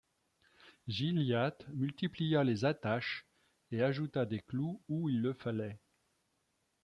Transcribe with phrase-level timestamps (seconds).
[0.87, 3.27] Gilliatt multiplia les attaches,
[3.69, 5.77] et ajouta des clous où il le fallait.